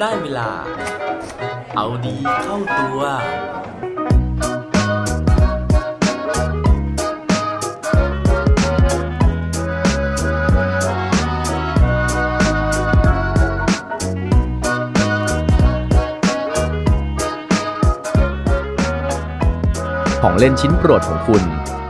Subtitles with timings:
[0.00, 0.50] ได้เวลา
[1.74, 3.00] เอาดีเข้าตัว
[20.22, 21.42] ของเล่นชิ้นโปรดของคุณ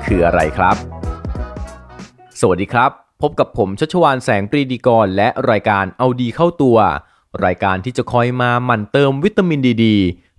[0.06, 0.76] คืออะไรครับ
[2.40, 2.90] สวัสดีครับ
[3.22, 6.78] พบกับผมชัชวานแสงปรีดีกรและรายการเอาดีเข้าตัว
[7.46, 9.84] รายการที่จะคอยมาหมั่นเติมวิตามินดีด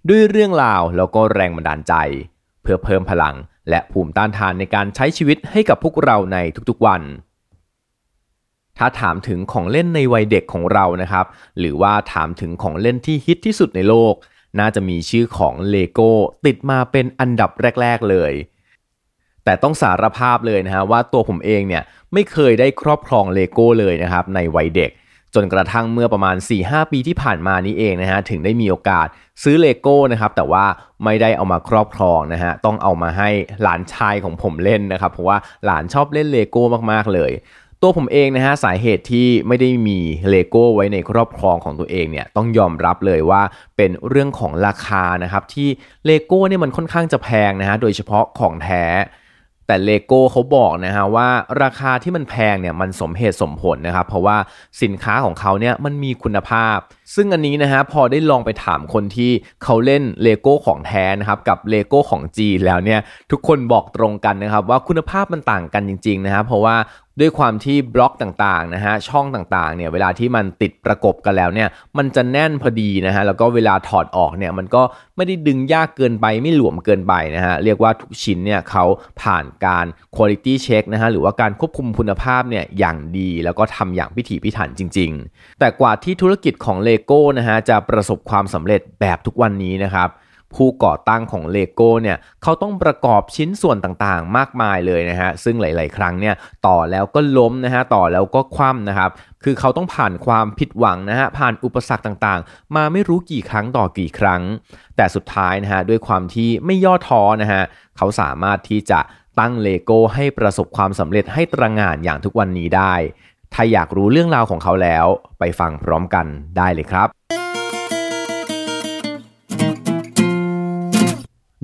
[0.09, 1.94] ด้วยเรื่องราวแล้วก็แรงบันดาลใจ
[2.62, 3.35] เพื่อเพิ่มพลัง
[3.70, 6.38] และภูมิต้านทานในการใช้ชีวิตให้กับพวกเราใน
[6.70, 7.02] ทุกๆวัน
[8.77, 11.26] ถ้าถามถึงของเล่นในวัยเด็กของเรานะครับ
[11.59, 14.13] หรือว่าถามถึงของเล่นที่ฮิตที่สุดในโลก
[14.59, 16.12] น่าจะมีชื่อของเลโก้
[16.45, 18.34] ติดมาเป็นอันดับแรก ๆ เลย
[19.43, 24.91] แต่ต้องสารภาพเลยนะฮะว่าตัวผมเองเนี่ยไม่เคยได้ครอบครองเลโก้เลยนะครับในวัยเด็ก
[25.35, 29.08] จนกระทั่งเมื่อประมาณ 4-5 ปีที่ผ่านมานี้เองนะฮะถึงได้มีโอกาส
[29.44, 30.66] ซื้อเลโก้นะครับแต่ว่า
[31.04, 33.30] ไม่ได้เอามาครอบครองนะฮะต้องเอามาให้
[33.62, 37.32] หลานชายของผมเล่นนะครับเพราะว่าหลานชอบเล่นเลโก้มากๆเลย
[37.82, 39.99] ตัวผมเองนะฮะสาเหตุที่ไม่ได้มี
[40.30, 43.41] เลโก้ไว้ในครอบครองของตัวเองเนี่ยต้องยอมรับเลยว่า
[43.77, 45.70] เป็นเรื่องของราคานะครับที่
[46.05, 48.84] เลโก้เนี่ยมันค่อนข้างจะแพงนะฮะโดยเฉพาะของแท้
[49.70, 51.29] แต่เลโก้เขาบอกนะฮะว่า
[51.63, 54.37] ราคาที่มันแพงเนี่ยมันสมเหตุสมผลนะครับ เพราะว่า
[54.81, 56.77] สินค้าของเขาเนี่ยมันมีคุณภาพ
[57.15, 59.32] ซึ่งอันนี้นะฮะพอได้ลองไปถามคนที่
[59.63, 62.99] เขาเล่นเลโก้ของแท้นะครับกับเลโก้ของจีนแล้วเนี่ย
[63.32, 66.78] ทุกคนบอกตรงกันนะครับว่าคุณภาพมันต่างกันจริงๆนะครับเพราะว่า
[67.22, 74.81] ด้วยความที่บล็อกต่างๆนะฮะช่องต่างๆเนี่ยเวลาที่มันติดประกบกันแล้วเนี่ยมันจะแน่นพอดีนะฮะแล้วก็เวลาถอดออกเนี่ยมันก็
[75.18, 78.85] ไม่ได้ดึงยากเกินไปไม่หลวมเกินไปนะฮะเรียกว่าทุกชิ้นเนี่ยเขา
[79.22, 79.85] ผ่านการ
[80.16, 90.10] quality check นะฮะหรือว่าการควบคุมคุณภาพเนี่ยอย่างดี แล้วก็ทำอย่างพิถีพิถันจริง ๆ แต่กว่าที่ธุรกิจของเลโก้นะฮะจะประสบความสำเร็จแบบทุกวันนี้นะครับ
[90.56, 96.36] ผู้ก่อตั้งของเลโก้เนี่ยเขาต้องประกอบชิ้นส่วนต่างๆ มากมายเลยนะฮะซึ่งหลาย ๆ ครั้งเนี่ย
[96.68, 99.12] ต่อแล้วก็ล้มนะฮะต่อแล้วก็คว่ำนะครับ
[99.44, 104.42] คือเขาต้องผ่านความผิดหวังนะฮะผ่านอุปสรรคต่างๆ มาไม่รู้กี่ครั้งต่อกี่ครั้ง
[104.96, 107.64] แต่สุดท้ายนะฮะด้วยความที่ไม่ย่อท้อนะฮะ
[107.98, 109.00] เขาสามารถที่จะ
[109.40, 112.94] ตั้งเลโก้ให้ประสบความสำเร็จให้ตระหง่านอย่างทุกวันนี้ได้
[113.54, 115.06] ถ้าอยากรู้เรื่องราวของเขาแล้ว
[115.40, 116.26] ไปฟังพร้อมกัน
[116.58, 117.08] ได้เลยครับ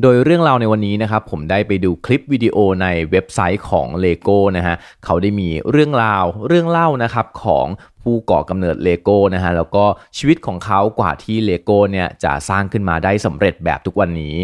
[0.01, 4.75] โดยเรื่องราวในวันนี้นะครับ ผมได้ไปดูคลิปวิดีโอในเว็บไซต์ของ Lego นะฮะ
[5.05, 7.67] เขาได้มีเรื่องราวเรื่องเล่านะครับของ
[8.01, 9.85] ผู้ก่อกำเนิดเลโก้นะฮะแล้วก็
[10.17, 14.35] ชีวิตของเขากว่าที่เลโก้เนี่ยจะสร้างขึ้นมาได้สำเร็จแบบทุกวันนี้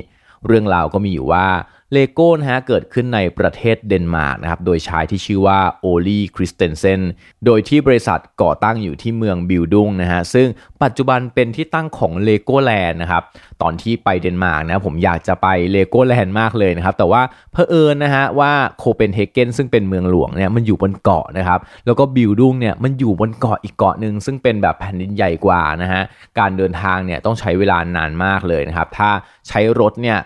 [0.45, 1.47] เรื่องราวก็มีอยู่ว่า
[1.93, 7.01] เลโก้นะฮะเกิดขึ้นในประเทศเดนมาร์กนะครับโดยชายที่ชื่อว่าโอลีคริสเตนเซน
[7.45, 10.47] โดยที่บริษัทก่อตั้งอยู่ที่เมืองบิลลุนด์นะฮะซึ่ง
[10.83, 13.23] ปัจจุบันเป็นที่ตั้งของเลโก้แลนด์นะครับ
[13.61, 26.01] ตอนที่ไปเดนมาร์กนะผมอยากจะไปเลโก้แลนด์มากเลยนะครับแต่ว่าเพอเอิญนะฮะว่าโคเปนเฮเกนซึ่งเป็นเมืองหลวงเนี่ยมันอยู่บนเกาะนะครับแล้วก็บิลลุนด์เนี่ยมันอยู่บนเกาะอีกเกาะหนึ่งซึ่งเป็นแบบแผ่นดินใหญ่กว่านะฮะ
[26.39, 29.09] การเดินทางเนี่ยต้องใช้เวลานานมากเลยนะครับถ้า
[29.47, 30.19] ใช้รถเนี่ย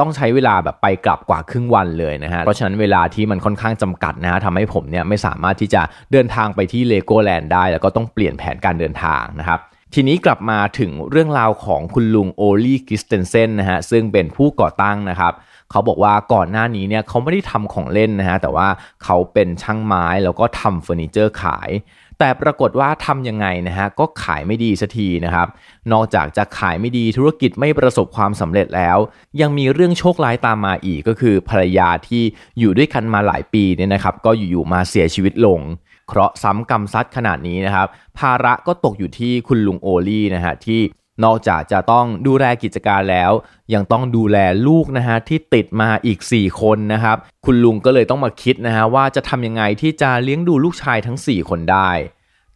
[0.00, 5.82] ต้องใช้เวลาแบบไปกลับกว่าครึ่งวันเลยนะฮะ เพราะฉะนั้นเวลาที่มันค่อนข้างจำกัดนะฮะทำให้ผมเนี่ยไม่สามารถที่จะ
[6.12, 9.60] เดินทางไปที่เลโก้แลนด์ได้ แล้วก็ต้องเปลี่ยนแผนการเดินทางนะครับ
[9.94, 15.32] ทีนี้กลับมาถึงเรื่องราวของคุณลุงโอลีคริสเตนเซนนะฮะซึ่งเป็นผู้ก่อตั้งนะครับ
[15.70, 18.68] เขาบอกว่าก่อนหน้านี้เนี่ยเขาไม่ได้ทำของเล่นนะฮะแต่ว่า
[19.04, 21.70] เขาเป็นช่างไม้แล้วก็ทำเฟอร์นิเจอร์ขาย
[22.18, 25.48] แต่ปรากฏว่าทำยังไงนะฮะก็ขายไม่ดีสักทีนะครับ
[25.92, 28.98] นอกจากจะขายไม่ดีธุรกิจไม่ประสบความสำเร็จแล้ว
[29.40, 32.22] ยังมีเรื่องโชคร้ายตามมาอีกก็คือภรรยาที่
[32.58, 35.60] อยู่ด้วยกันมาหลายปีเนี่ยนะครับ ก็อยู่ๆมาเสียชีวิตลง
[36.08, 37.86] เคราะห์ซ้ำกรรมซัดขนาดนี้นะครับ
[38.18, 40.82] ภาระก็ตกอยู่ที่คุณลุงโอลี่นะฮะที่
[41.24, 43.32] นอกจากจะต้องดูแลกิจการแล้ว
[43.74, 51.90] ยังต้องดูแลลูกนะฮะที่ติดมาอีก 4 คนนะครับ คุณลุงก็เลยต้องมาคิดนะฮะว่าจะทำยังไงที่จะเลี้ยงดูลูกชายทั้ง 4 คนได้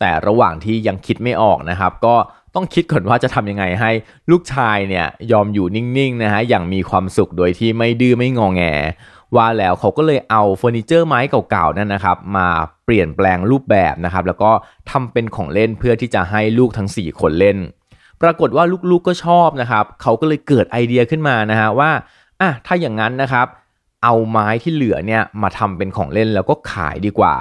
[0.02, 2.14] แต่ระหว่างที่ยังคิดไม่ออกนะครับ ก็
[2.54, 3.90] ต้องคิดก่อนว่าจะทำยังไงให้
[4.30, 8.62] ลูกชายเนี่ยยอมอยู่นิ่งๆนะฮะอย่างมีความสุขโดยที่ไม่ดื้อไม่งอแง
[9.36, 11.20] ว่าแล้วเขาก็เลยเอาเฟอร์นิเจอร์ไม้
[11.50, 12.48] เก่าๆนั่นนะครับ มา
[12.84, 14.50] เปลี่ยนแปลงรูปแบบนะครับ แล้วก็
[14.90, 17.58] ทำเป็นของเล่นเพื่อที่จะให้ลูกทั้ง 4 คนเล่น
[18.22, 21.90] ปรากฏว่าลูกๆก็ชอบนะครับเขาก็เลยเกิดไอเดียขึ้นมานะฮะว่า
[22.40, 23.46] อะถ้าอย่างนั้นนะครับ
[24.04, 27.34] เอาไม้ที่เหลือเนี่ยมาทำเป็นของเล่นแล้วก็ขายดีกว่า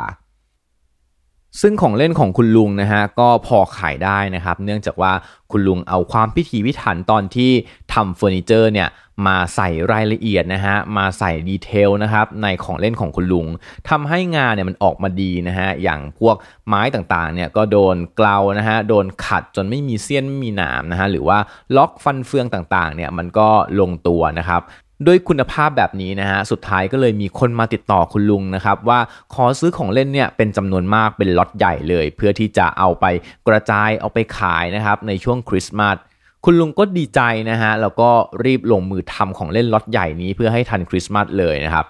[1.59, 5.13] ซึ่งของเล่นของคุณลุงนะฮะก็พอขายได้นะครับ เนื่องจากว่า
[5.51, 7.51] คุณลุงเอาความพิถีพิถันตอนที่
[7.93, 8.89] ทำเฟอร์นิเจอร์เนี่ย
[9.27, 13.47] มาใส่รายละเอียดนะฮะมาใส่ detail นะครับในของเล่นของคุณลุง
[13.89, 16.35] ทำให้งานเนี่ยมันออกมาดีนะฮะอย่างพวก
[16.67, 21.37] ไม้ต่างๆเนี่ยก็โดนเกลานะฮะโดนขัดจนไม่มีเสี้ยนไม่มีหนามนะฮะหรือว่า
[21.77, 23.49] ล็อกฟันเฟืองต่างๆเนี่ยมันก็
[23.79, 24.61] ลงตัวนะครับ
[25.07, 28.99] ด้วยคุณภาพแบบนี้นะฮะสุดท้ายก็เลยมีคนมาติดต่อคุณลุงนะครับว่า
[29.33, 33.05] ขอซื้อของเล่นเนี่ยเป็นจำนวนมากเป็นล็อตใหญ่เลย เพื่อที่จะเอาไป
[33.47, 35.97] กระจายเอาไปขายนะครับในช่วงคริสต์มาส
[36.45, 38.09] คุณลุงก็ดีใจนะฮะแล้วก็
[38.45, 41.85] รีบลงมือทำของเล่นล็อตใหญ่นี้เพื่อให้ทันคริสต์มาสเลยนะครับ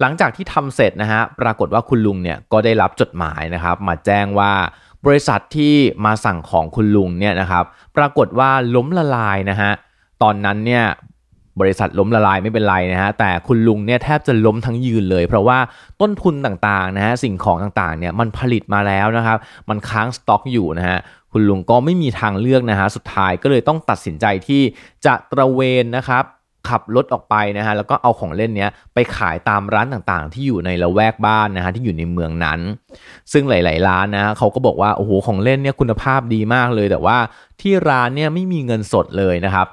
[0.00, 4.52] หลังจากที่ทำเสร็จนะฮะปรากฏว่าคุณลุงเนี่ยก็ได้รับจดหมายนะครับ มาแจ้งว่า
[5.06, 5.74] บริษัทที่
[6.04, 7.64] มาสั่งของคุณลุงเนี่ยนะครับ
[7.96, 9.72] ปรากฏว่าล้มละลายนะฮะ
[10.22, 10.84] ตอนนั้นเนี่ย
[11.60, 15.58] บริษัทล้มละลายไม่เป็นไรนะฮะแต่คุณลุงเนี่ยแทบจะล้มทั้งยืนเลย เพราะว่า
[16.00, 19.38] ต้นทุนต่างๆนะฮะสิ่งของต่างๆเนี่ยมันผลิตมาแล้วนะครับ
[19.68, 20.98] มันค้างสต็อกอยู่นะฮะ
[21.32, 24.62] คุณลุงก็ไม่มีทางเลือกนะฮะสุดท้ายก็เลยต้องตัดสินใจที่
[25.06, 26.24] จะตระเวนนะครับ
[26.70, 32.60] ขับรถออกไปนะฮะแล้วก็เอาของเล่นเนี้ยไปขายตามร้านต่างๆ ที่อยู่ในละแวกบ้านนะฮะที่อยู่ในเมืองนั้น
[33.32, 37.18] ซึ่งหลาย ๆ ร้านนะเขาก็บอกว่าโอ้โหของเล่นเนี่ยคุณภาพดีมากเลย แต่ว่า
[37.60, 39.66] ที่ร้านเนี่ยไม่มีเงินสดเลยนะครับ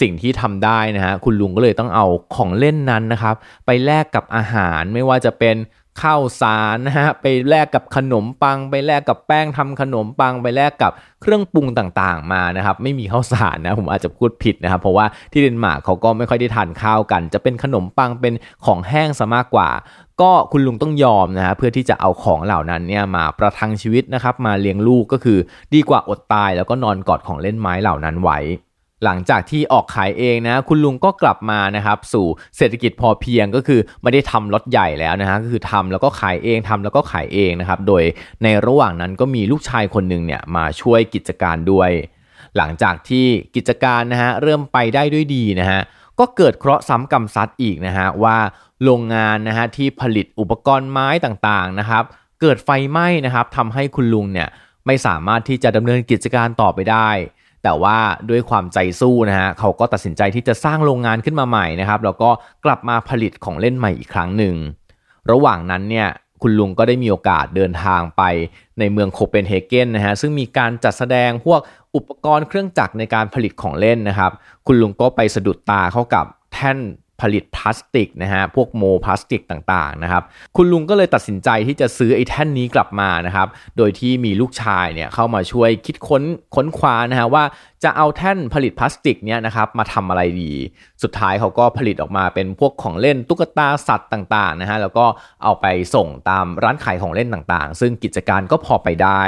[0.00, 2.06] สิ่งที่ทำได้นะฮะคุณลุงก็เลยต้องเอา
[2.36, 3.34] ของเล่นนั้นนะครับ
[3.66, 5.56] ไปแลกกับอาหารไม่ว่าจะเป็น
[6.02, 18.34] ข้าวสารนะฮะไปแลกกับขนมปัง ไปแลกกับแป้งทำขนมปัง ไปแลกกับเครื่องปรุงต่างๆ มานะครับ ไม่มีข้าวสารนะผมอาจจะพูดผิดนะครับ เพราะว่าที่เดนมาร์กเขาก็ไม่ค่อยได้ทานข้าวกัน จะเป็นขนมปังเป็น
[18.66, 19.68] ของแห้งซะมากกว่า
[20.20, 25.38] ก็คุณลุงต้องยอมนะฮะเพื่อที่จะเอาของเหล่านั้นเนี่ยมาประทังชีวิตนะครับมาเลี้ยงลูกก็คือ
[25.74, 28.38] ดีกว่าอดตายแล้วก็นอนกอดของเล่นไม้เหล่านั้นไว้
[29.04, 38.02] หลังจากที่ออกขายเองนะคุณลุงก็กลับมานะครับสู่เศรษฐกิจพอเพียงก็คือไม่ได้ทำรถใหญ่แล้วนะฮะก็คือทำแล้วก็ขายเองทำแล้วก็ขายเองนะครับโดย
[38.42, 41.90] ในระหว่างนั้นก็มีลูกชายคนหนึ่งเนี่ยมาช่วยกิจการด้วย
[42.56, 45.80] หลังจากที่กิจการนะฮะเริ่มไปได้ด้วยดีนะฮะ
[46.18, 48.36] ก็เกิดเคราะห์ซ้ำกรรมซัดอีกนะฮะว่า
[48.84, 52.04] โรงงานนะฮะที่ผลิตอุปกรณ์ไม้ต่างๆนะครับ
[52.40, 54.48] เกิดไฟไหม้นะครับทำให้คุณลุงเนี่ย
[54.86, 57.10] ไม่สามารถที่จะดำเนินกิจการต่อไปได้
[57.68, 57.98] แต่ว่า
[58.30, 62.30] ด้วยความใจสู้นะฮะเขาก็ตัดสินใจที่จะสร้างโรงงานขึ้นมาใหม่นะครับแล้วก็
[62.64, 64.54] กลับมาผลิตของเล่นใหม่อีกครั้งหนึ่ง
[65.30, 66.08] ระหว่างนั้นเนี่ย
[66.42, 68.22] คุณลุงก็ได้มีโอกาสเดินทางไป
[68.78, 71.60] ในเมืองโคเปนเฮเกนนะฮะซึ่งมีการจัดแสดงพวก
[71.96, 74.32] อุปกรณ์เครื่องจักรในการผลิตของเล่นนะครับ
[74.66, 76.78] คุณลุงก็ไปสะดุดตาเข้ากับแท่น
[77.20, 80.22] ผลิตพลาสติกนะฮะพวกโมพลาสติกต่างๆนะครับ
[80.56, 86.22] คุณลุงก็เลยตัดสินใจที่จะซื้อไอ้แท่นนี้กลับมานะครับโดยที่มีลูกชายเนี่ยเข้ามาช่วยคิดค้น
[86.54, 87.44] ค้นคว้านะฮะว่า
[87.84, 90.52] จะเอาแท่นผลิตพลาสติกเนี่ยนะครับมาทำอะไรดี
[91.02, 95.06] สุดท้ายเขาก็ผลิตออกมาเป็นพวกของเล่นตุ๊กตาสัตว์ต่างๆนะฮะแล้วก็
[95.44, 99.22] เอาไปส่งตามร้านขายของเล่นต่างๆ ซึ่งกิจการก็พอไปได้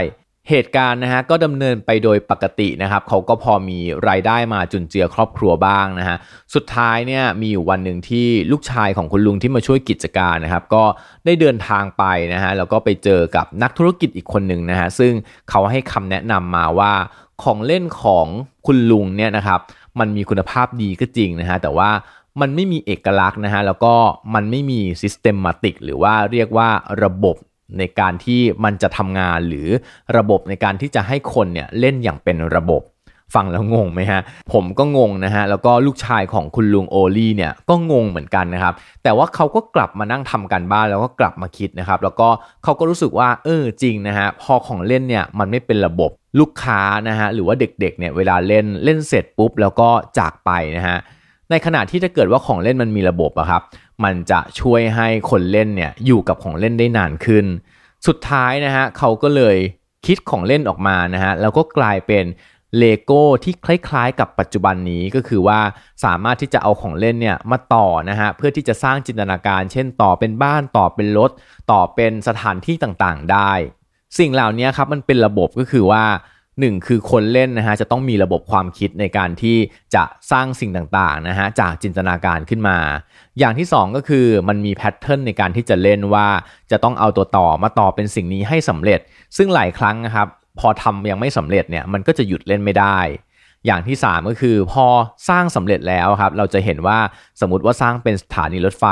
[0.49, 3.79] เหตุการณ์นะฮะก็ดำเนินไปโดยปกตินะครับเขาก็พอมี
[4.09, 6.17] รายได้มาจุนเจือครอบครัวบ้างนะฮะ
[6.55, 10.85] สุดท้ายเนี่ยมีอยู่วันหนึ่งที่ลูกชายของคุณลุงที่มาช่วยกิจการนะครับก็
[11.25, 15.13] ได้เดินทางไปนะฮะแล้วก็ไปเจอกับนักธุรกิจอีกคนหนึ่งนะฮะซึ่ง
[15.51, 16.93] เขาให้คำแนะนำมาว่า
[17.43, 18.27] ของเล่นของ
[18.67, 19.61] คุณลุงเนี่ยนะครับ
[20.01, 21.91] มันมีคุณภาพดีก็จริงนะฮะแต่ว่า
[22.41, 23.95] มันไม่มีเอกลักษณ์นะฮะแล้วก็
[24.35, 26.69] มันไม่มีซิสเต็มมาติกหรือว่าเรียกว่า
[27.05, 27.37] ระบบ
[27.79, 29.69] ในการที่มันจะทำงานหรือ
[30.17, 32.83] ระบบในการที่จะให้คนเนี่ยเล่นอย่างเป็นระบบ
[33.37, 34.21] ฟังแล้วงงไหมฮะ
[34.53, 42.29] ผมก็งงนะฮะ แล้วก็ลูกชายของคุณลุงโอลี่เนี่ยก็งงเหมือนกันนะครับ แต่ว่าเขาก็กลับมานั่งทำกันบ้านแล้วก็กลับมาคิดนะครับ แล้วก็
[42.65, 46.11] เขาก็รู้สึกว่าเออจริงนะฮะ พอของเล่นเนี่ยมันไม่เป็นระบบ
[46.41, 50.99] ลูกค้านะฮะ หรือว่าเด็กๆเนี่ยเวลาเล่นเล่นเสร็จปุ๊บแล้วก็จากไปนะฮะ
[51.51, 53.63] ในขณะที่ถ้าเกิดว่าของเล่นมันมีระบบอะครับ
[54.05, 57.47] มันจะช่วยให้คนเล่นเนี่ยอยู่กับของเล่นได้นานขึ้น
[58.07, 59.57] สุดท้ายนะฮะเขาก็เลย
[60.07, 62.25] คิดของเล่นออกมานะฮะแล้วก็กลายเป็น
[62.79, 65.61] เลโก้ที่คล้ายๆ กับปัจจุบันนี้ก็คือว่า
[66.05, 71.31] สามารถที่จะเอาของเล่นเนี่ยมาต่อนะฮะเพื่อที่จะสร้างจินตนาการ เช่นต่อเป็นบ้านต่อเป็นรถ
[71.73, 73.53] ต่อเป็นสถานที่ต่างๆ ได้
[74.19, 76.05] สิ่งเหล่านี้ครับมันเป็นระบบก็คือว่า
[76.61, 79.57] หนึ่งคือคนเล่นนะฮะจะต้องมีระบบความคิดในการที่
[79.95, 82.79] จะสร้างสิ่งต่างๆนะฮะจากจินตนาการขึ้นมา
[83.39, 86.29] อย่างที่ 2 ก็คือมันมีแพทเทิร์นในการที่จะเล่นว่า
[86.71, 89.01] จะต้องเอาตัวต่อมาต่อเป็นสิ่งนี้ให้สำเร็จ
[89.37, 90.27] ซึ่งหลายครั้งนะครับ
[90.59, 92.99] พอทำยังไม่สำเร็จเนี่ยมันก็จะหยุดเล่นไม่ได้
[93.67, 94.87] อย่างที่ 3 ก็คือพอ
[95.29, 96.99] สร้างสำเร็จแล้วครับเราจะเห็นว่า
[97.41, 98.87] สมมติว่าสร้างเป็นสถานีรถไฟ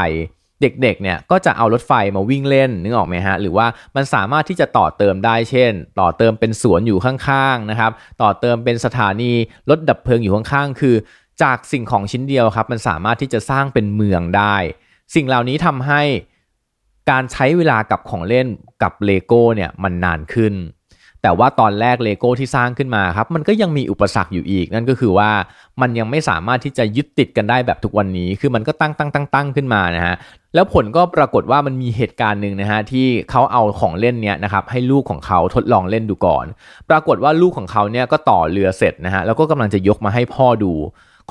[0.62, 9.32] เด็กๆ เนี่ยก็จะเอารถไฟมาวิ่งเล่นนึกออกไหมฮะ หรือว่ามันสามารถที่จะต่อเติมได้เช่น ต่อเติมเป็นสวนอยู่ข้างๆนะครับ ต่อเติมเป็นสถานี
[9.70, 10.96] รถดับเพลิงอยู่ข้างๆ คือ
[11.42, 14.56] จากสิ่งของชิ้นเดียวครับ มันสามารถที่จะสร้างเป็นเมืองได้
[15.14, 16.02] สิ่งเหล่านี้ทำให้
[17.10, 18.46] การใช้เวลากับของเล่น
[18.82, 20.54] กับเลโก้เนี่ยมันนานขึ้น
[21.28, 25.30] แต่ว่าตอนแรกเลโก้ที่สร้างขึ้นมาครับมันก็ยังมีอุปสรรคอยู่อีก นั่นก็คือว่า
[25.80, 30.14] มันยังไม่สามารถที่จะยึดติดกันได้แบบทุกวันนี้ คือมันก็ตั้งตั้งตั้งตั้งขึ้นมานะฮะ
[30.54, 36.46] แล้วผลก็ปรากฏว่ามันมีเหตุการณ์หนึ่งนะฮะที่เขาเอาของเล่นเนี้ยนะครับให้ลูกของเขาทดลองเล่นดูก่อน
[36.90, 40.72] ปรากฏว่าลูกของเขาเนี่ยก็ต่อเรือเสร็จนะฮะแล้วก็กำลังจะยกมาให้พ่อดู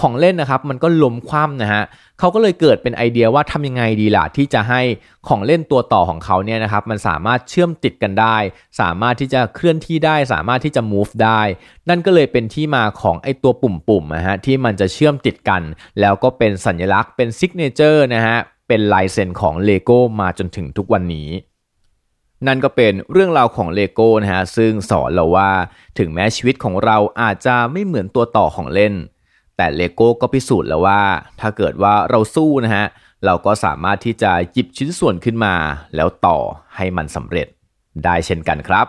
[0.02, 1.84] ของเล่นนะครับ มันก็ล้มคว่ำนะฮะ
[2.20, 4.82] เขาก็เลยเกิดเป็นไอเดียว่าทำยังไงดีล่ะที่จะให้
[5.28, 8.38] ของเล่นตัวต่อของเขาเนี่ยนะครับมันสามารถเชื่อมติดกันได้
[8.82, 11.42] สามารถที่จะเคลื่อนที่ได้ สามารถที่จะ move ได้
[11.90, 15.62] นั่นก็เลยเป็นที่มาของไอตัวปุ่มๆนะฮะที่มันจะเชื่อมติดกัน
[16.00, 18.38] แล้วก็เป็นสัญลักษณ์เป็น signature นะฮะ
[18.68, 21.30] เป็นลายเซ็นของ Lego มาจนถึงทุกวันนี้
[22.48, 25.52] นั่นก็เป็นเรื่องราวของเลโก้นะฮะซึ่งสอนเราว่า
[25.98, 28.94] ถึงแม้ชีวิตของเราอาจจะไม่เหมือนตัวต่อของเล่น
[29.58, 31.02] แต่เลโก้ก็พิสูจน์แล้วว่า
[31.40, 32.86] ถ้าเกิดว่าเราสู้นะฮะ
[33.26, 35.56] เราก็สามารถที่จะหยิบชิ้นส่วนขึ้นมา
[35.96, 36.38] แล้วต่อ
[36.76, 37.48] ให้มันสำเร็จ
[38.04, 38.88] ได้เช่นกันครับ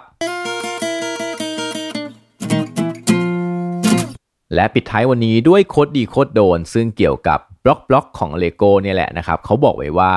[4.54, 10.14] และปิดท้ายวันนี้ด้วย quote ดี quote โดน ซึ่งเกี่ยวกับ block block ของเลโก้เนี่ยแหละนะครับเขาบอกไว้ว่า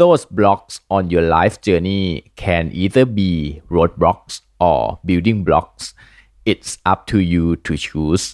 [0.00, 2.04] those blocks on your life journey
[2.42, 3.32] can either be
[3.74, 4.34] roadblocks
[4.68, 5.84] or building blocks
[6.50, 8.24] it's up to you to choose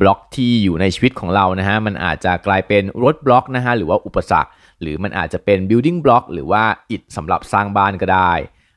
[0.00, 4.50] block ที่อยู่ในชีวิตของเรานะฮะมันอาจจะกลายเป็น roadblock นะฮะหรือว่าอุปสรรค
[4.80, 8.32] หรือมันอาจจะเป็น building block หรือว่าอิฐสำหรับสร้างบ้านก็ได้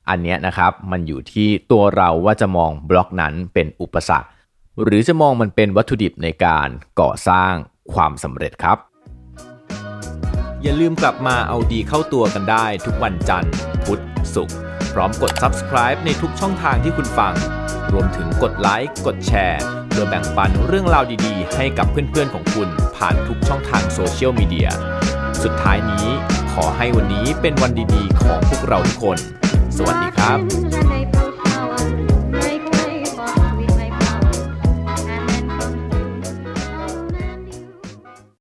[0.09, 4.27] อันนี้นะครับมันอยู่ที่ตัวเราว่าจะมองบล็อกนั้นเป็นอุปสรรค
[4.83, 6.69] หรือจะมองมันเป็นวัตถุดิบในการ
[7.01, 7.53] ก่อสร้าง
[7.93, 8.77] ความสำเร็จครับ
[10.61, 13.53] อย่าลืมกลับมาเอาดีเข้าตัวกันได้ทุกวันจันทร์
[13.85, 14.01] พุธ
[14.35, 14.57] ศุกร์
[14.93, 17.33] พร้อมกด subscribe ในทุกช่องทางที่คุณฟัง
[17.93, 24.69] รวมถึงกดไลค์กดแชร์ ดยแบ่งปันเรื่องราวดีๆ ให้กับเพื่อนๆของคุณผ่านทุกช่องทางโซเชียลมีเดีย
[25.43, 26.07] สุดท้ายนี้
[26.53, 29.17] ขอให้วันนี้เป็นวันดีๆ ของพวกเราทุกคน
[29.77, 31.18] สวัสดีครับ